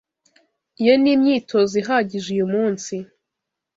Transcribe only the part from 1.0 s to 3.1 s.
ni imyitozo ihagije uyumunsi.